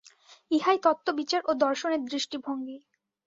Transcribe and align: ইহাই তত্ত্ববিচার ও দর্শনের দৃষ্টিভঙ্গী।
ইহাই 0.51 0.77
তত্ত্ববিচার 0.83 1.41
ও 1.45 1.51
দর্শনের 1.63 2.01
দৃষ্টিভঙ্গী। 2.05 2.77